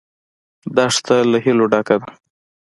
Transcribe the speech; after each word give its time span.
دښته 0.75 1.15
له 1.31 1.37
هیلو 1.45 1.65
ډکه 1.71 1.95
ده. 2.01 2.07